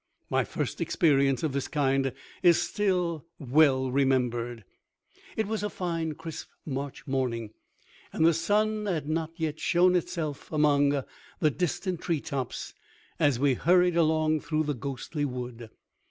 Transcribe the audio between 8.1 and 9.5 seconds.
and the sun had not